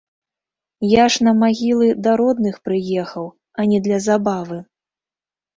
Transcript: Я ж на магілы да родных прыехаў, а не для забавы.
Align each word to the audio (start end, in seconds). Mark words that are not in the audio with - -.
Я 0.91 1.03
ж 1.15 1.27
на 1.27 1.33
магілы 1.41 1.87
да 2.07 2.11
родных 2.21 2.57
прыехаў, 2.71 3.25
а 3.59 3.67
не 3.73 3.83
для 3.89 3.97
забавы. 4.11 4.57